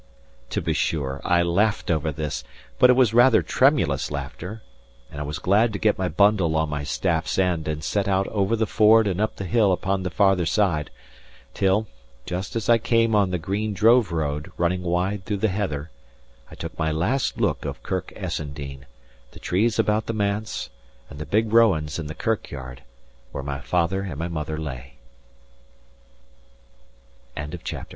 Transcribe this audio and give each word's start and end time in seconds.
To 0.49 0.63
be 0.63 0.73
sure, 0.73 1.21
I 1.23 1.43
laughed 1.43 1.91
over 1.91 2.11
this; 2.11 2.43
but 2.79 2.89
it 2.89 2.95
was 2.95 3.13
rather 3.13 3.43
tremulous 3.43 4.09
laughter; 4.09 4.63
and 5.11 5.19
I 5.19 5.23
was 5.23 5.37
glad 5.37 5.71
to 5.73 5.77
get 5.77 5.99
my 5.99 6.07
bundle 6.09 6.57
on 6.57 6.69
my 6.69 6.83
staff's 6.83 7.37
end 7.37 7.67
and 7.67 7.83
set 7.83 8.07
out 8.07 8.25
over 8.29 8.55
the 8.55 8.65
ford 8.65 9.05
and 9.05 9.21
up 9.21 9.35
the 9.35 9.45
hill 9.45 9.71
upon 9.71 10.01
the 10.01 10.09
farther 10.09 10.47
side; 10.47 10.89
till, 11.53 11.85
just 12.25 12.55
as 12.55 12.67
I 12.67 12.79
came 12.79 13.13
on 13.13 13.29
the 13.29 13.37
green 13.37 13.75
drove 13.75 14.11
road 14.11 14.51
running 14.57 14.81
wide 14.81 15.23
through 15.23 15.37
the 15.37 15.49
heather, 15.49 15.91
I 16.49 16.55
took 16.55 16.79
my 16.79 16.91
last 16.91 17.39
look 17.39 17.63
of 17.63 17.83
Kirk 17.83 18.11
Essendean, 18.15 18.87
the 19.33 19.39
trees 19.39 19.77
about 19.77 20.07
the 20.07 20.13
manse, 20.13 20.71
and 21.11 21.19
the 21.19 21.27
big 21.27 21.53
rowans 21.53 21.99
in 21.99 22.07
the 22.07 22.15
kirkyard 22.15 22.81
where 23.31 23.43
my 23.43 23.59
father 23.59 24.01
and 24.09 24.17
my 24.17 24.71